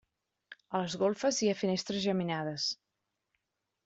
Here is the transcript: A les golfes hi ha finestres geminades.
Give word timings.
A 0.77 0.79
les 0.83 0.95
golfes 1.01 1.41
hi 1.45 1.49
ha 1.51 1.55
finestres 1.59 2.01
geminades. 2.07 2.65